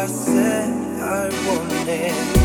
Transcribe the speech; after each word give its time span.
I 0.00 1.28
want 1.48 1.70
to 1.70 2.32
be 2.32 2.37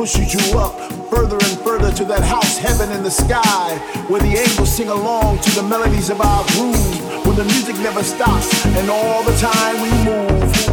pushes 0.00 0.32
you 0.32 0.58
up 0.58 0.72
further 1.10 1.36
and 1.36 1.58
further 1.60 1.92
to 1.92 2.06
that 2.06 2.22
house, 2.22 2.56
heaven 2.56 2.90
in 2.90 3.02
the 3.02 3.10
sky, 3.10 3.76
where 4.08 4.18
the 4.22 4.34
angels 4.34 4.74
sing 4.74 4.88
along 4.88 5.38
to 5.40 5.50
the 5.50 5.62
melodies 5.62 6.08
of 6.08 6.22
our 6.22 6.42
groove, 6.52 7.26
where 7.26 7.36
the 7.36 7.44
music 7.44 7.76
never 7.80 8.02
stops, 8.02 8.64
and 8.64 8.88
all 8.88 9.22
the 9.22 9.36
time 9.36 9.82
we 9.82 9.90
move. 10.10 10.69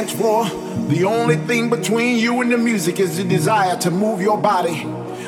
Dance 0.00 0.12
floor. 0.12 0.48
The 0.88 1.04
only 1.04 1.36
thing 1.36 1.68
between 1.68 2.16
you 2.16 2.40
and 2.40 2.50
the 2.50 2.56
music 2.56 2.98
is 2.98 3.18
the 3.18 3.24
desire 3.24 3.76
to 3.80 3.90
move 3.90 4.22
your 4.22 4.38
body. 4.38 4.82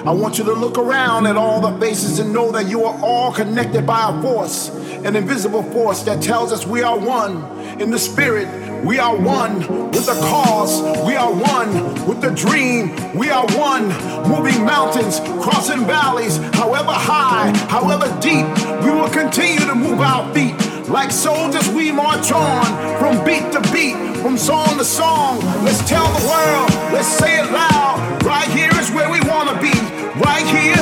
I 0.06 0.12
want 0.12 0.38
you 0.38 0.44
to 0.44 0.52
look 0.54 0.78
around 0.78 1.26
at 1.26 1.36
all 1.36 1.60
the 1.60 1.78
faces 1.78 2.18
and 2.18 2.32
know 2.32 2.50
that 2.52 2.68
you 2.68 2.82
are 2.84 2.98
all 3.02 3.32
connected 3.32 3.86
by 3.86 4.08
a 4.08 4.22
force, 4.22 4.70
an 5.04 5.14
invisible 5.14 5.62
force 5.62 6.02
that 6.04 6.22
tells 6.22 6.52
us 6.52 6.66
we 6.66 6.82
are 6.82 6.98
one. 6.98 7.42
In 7.82 7.90
the 7.90 7.98
spirit, 7.98 8.48
we 8.82 8.98
are 8.98 9.14
one 9.14 9.58
with 9.90 10.06
the 10.06 10.18
cause. 10.30 10.80
We 11.06 11.16
are 11.16 11.30
one 11.30 12.06
with 12.06 12.22
the 12.22 12.30
dream. 12.30 12.96
We 13.14 13.28
are 13.28 13.46
one 13.58 13.88
moving 14.26 14.64
mountains, 14.64 15.20
crossing 15.44 15.84
valleys, 15.84 16.38
however 16.54 16.92
high, 16.92 17.54
however 17.68 18.08
deep. 18.22 18.46
We 18.82 18.90
will 18.90 19.10
continue 19.10 19.66
to 19.66 19.74
move 19.74 20.00
our 20.00 20.32
feet 20.32 20.71
like 20.93 21.11
soldiers, 21.11 21.68
we 21.70 21.90
march 21.90 22.30
on 22.32 22.64
from 23.01 23.24
beat 23.24 23.51
to 23.53 23.61
beat, 23.72 23.97
from 24.20 24.36
song 24.36 24.76
to 24.76 24.84
song. 24.84 25.40
Let's 25.64 25.80
tell 25.88 26.07
the 26.20 26.26
world, 26.28 26.70
let's 26.93 27.09
say 27.09 27.40
it 27.40 27.51
loud. 27.51 28.22
Right 28.24 28.49
here 28.51 28.70
is 28.78 28.90
where 28.93 29.11
we 29.11 29.20
wanna 29.22 29.59
be. 29.61 29.72
Right 30.20 30.47
here, 30.53 30.81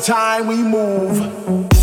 time 0.00 0.46
we 0.46 0.62
move. 0.62 1.81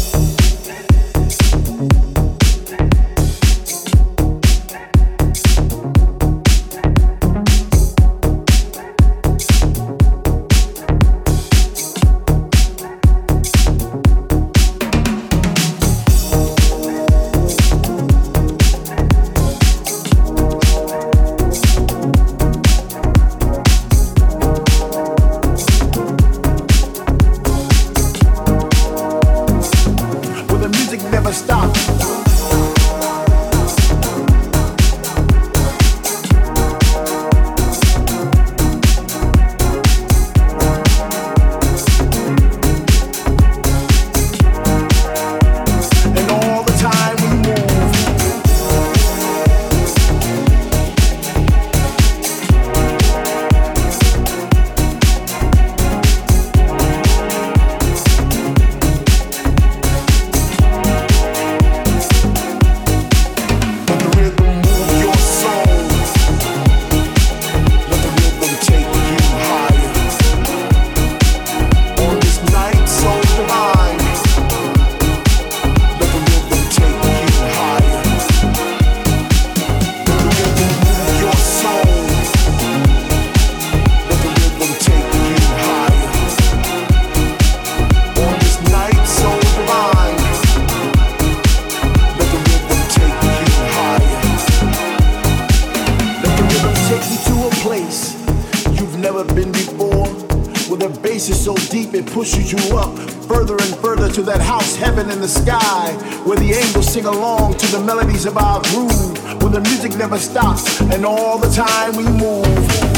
Bass 101.19 101.29
is 101.29 101.43
so 101.43 101.53
deep 101.69 101.93
it 101.93 102.05
pushes 102.05 102.53
you 102.53 102.77
up 102.77 102.97
further 103.27 103.55
and 103.55 103.75
further 103.77 104.09
to 104.09 104.21
that 104.21 104.39
house 104.39 104.77
heaven 104.77 105.09
in 105.09 105.19
the 105.19 105.27
sky 105.27 105.91
where 106.23 106.37
the 106.37 106.53
angels 106.53 106.93
sing 106.93 107.05
along 107.05 107.53
to 107.55 107.67
the 107.67 107.79
melodies 107.81 108.25
of 108.25 108.37
our 108.37 108.61
groove. 108.63 109.43
When 109.43 109.51
the 109.51 109.59
music 109.61 109.95
never 109.97 110.17
stops 110.17 110.79
and 110.79 111.05
all 111.05 111.37
the 111.37 111.49
time 111.49 111.97
we 111.97 112.03
move 112.03 112.88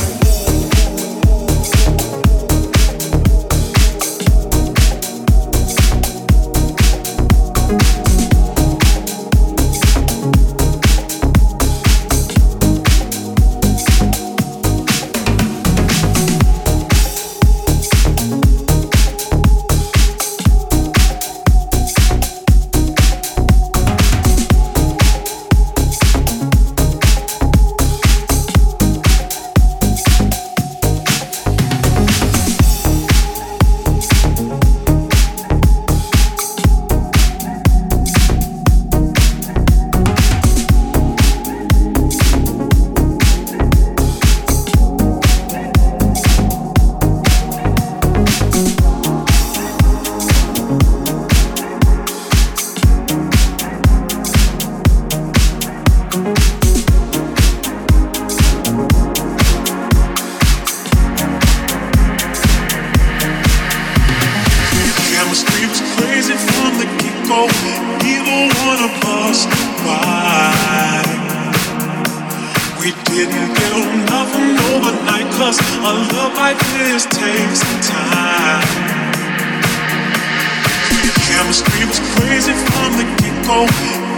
phone. 83.51 83.67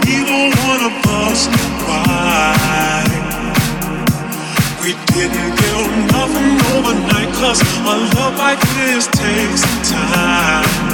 He 0.06 0.16
don't 0.30 0.54
wanna 0.62 0.90
pass 1.02 1.40
me 1.54 1.64
by. 1.86 3.04
We 4.82 4.90
didn't 5.14 5.52
build 5.62 5.90
nothing 6.16 6.52
overnight, 6.74 7.30
cause 7.40 7.60
a 7.92 7.94
love 8.16 8.36
like 8.36 8.60
this 8.76 9.06
takes 9.22 9.62
time. 9.90 10.93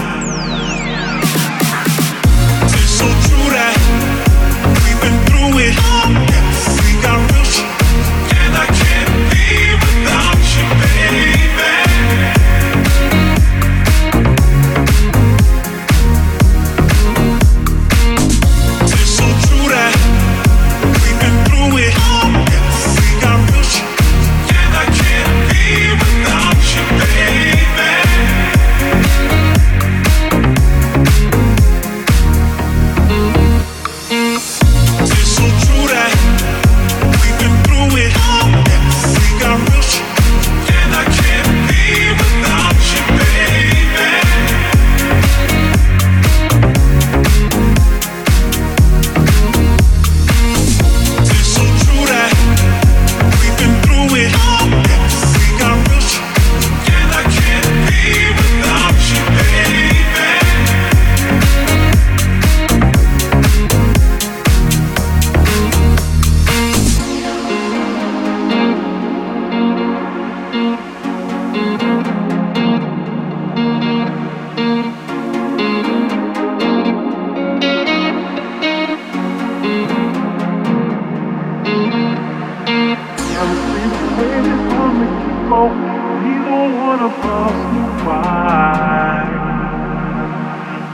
we 86.23 86.35
don't 86.49 86.73
wanna 86.83 87.11
cross 87.21 87.57
the 87.73 87.83
line. 88.05 89.41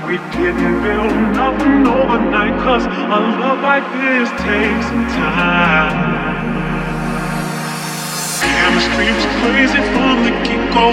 We 0.07 0.17
didn't 0.39 0.77
build 0.87 1.13
nothing 1.35 1.87
overnight, 1.87 2.55
cause 2.63 2.85
a 2.87 3.19
love 3.43 3.61
like 3.61 3.87
this 3.99 4.29
takes 4.47 4.87
some 4.87 5.07
time. 5.19 6.17
Chemistry 8.57 9.09
was 9.17 9.27
crazy 9.41 9.83
from 9.95 10.15
the 10.27 10.33
get-go, 10.47 10.87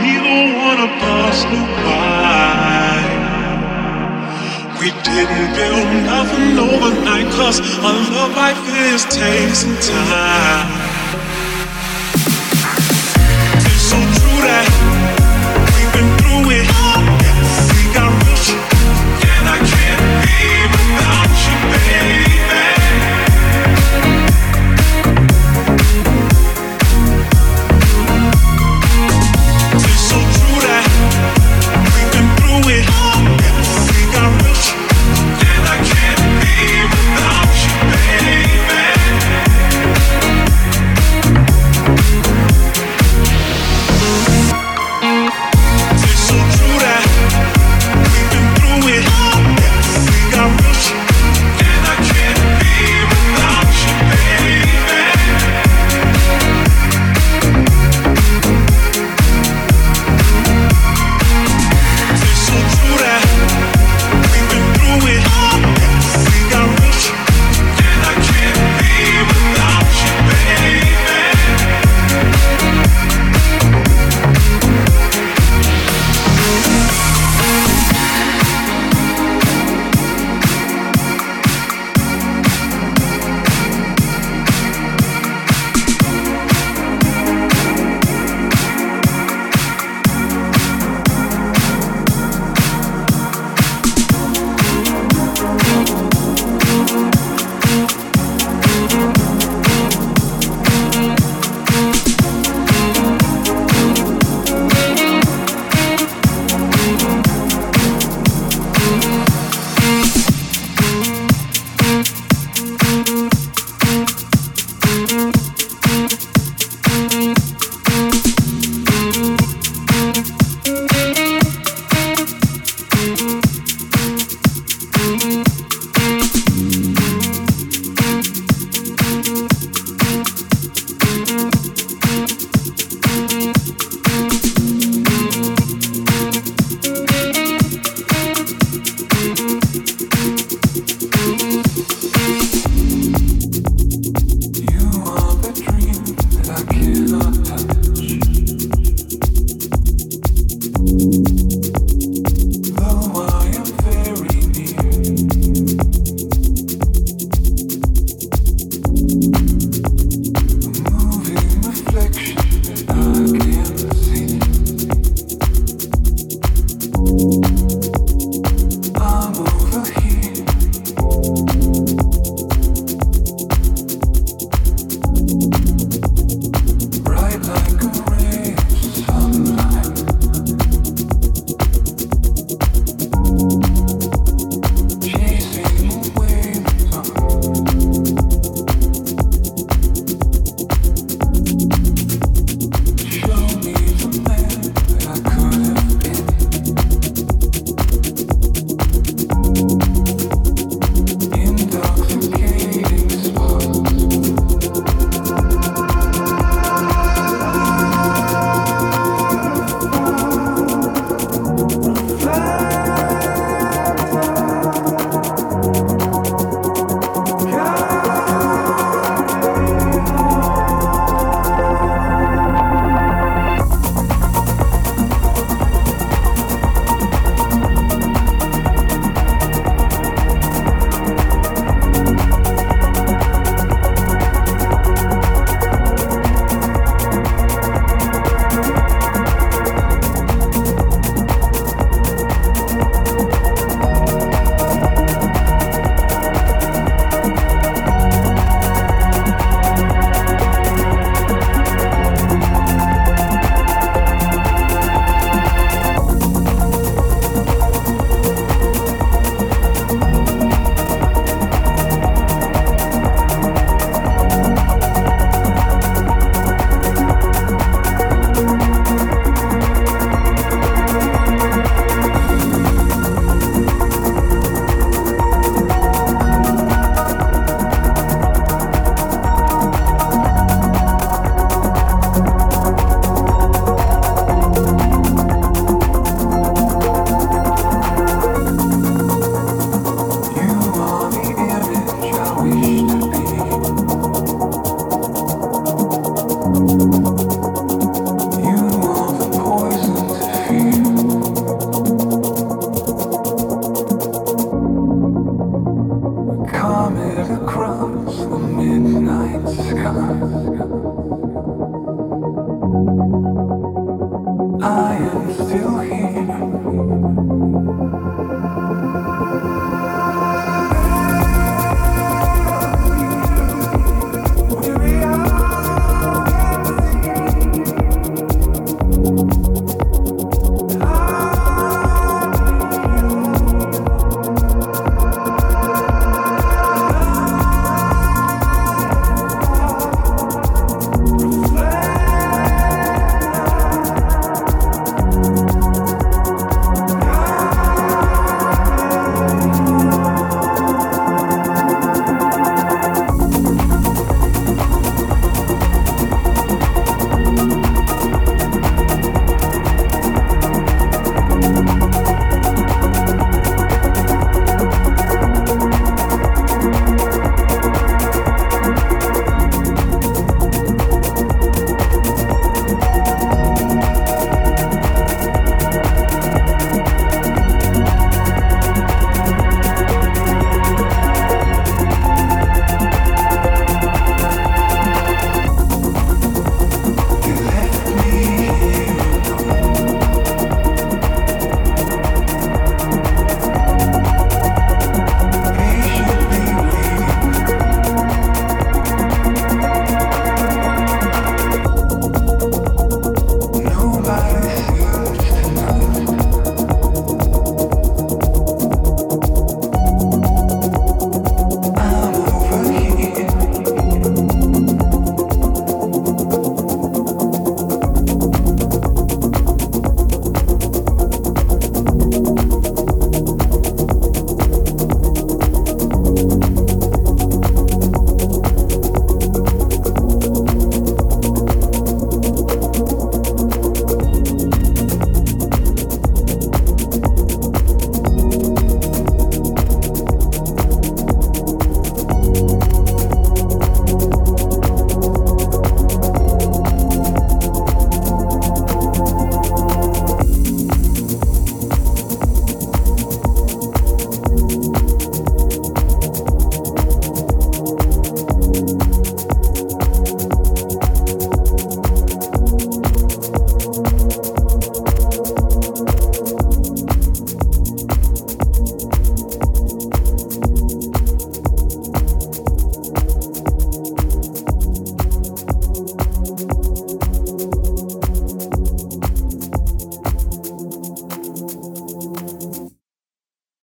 We 0.00 0.12
don't 0.26 0.50
wanna 0.60 0.88
us 1.16 1.44
knew 1.50 1.66
why. 1.84 2.80
We 4.80 4.88
didn't 5.08 5.48
build 5.56 5.88
nothing 6.04 6.58
overnight, 6.58 7.28
cause 7.32 7.58
a 7.60 7.92
love 8.14 8.32
like 8.36 8.58
this 8.66 9.04
takes 9.04 9.58
some 9.58 9.76
time. 9.76 10.89
be 20.40 20.48
without 20.72 21.30
you, 21.46 21.58
baby. 21.84 22.19